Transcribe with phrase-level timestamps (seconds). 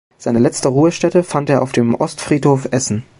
[0.17, 3.03] Seine letzte Ruhestätte fand er auf dem Ostfriedhof Essen.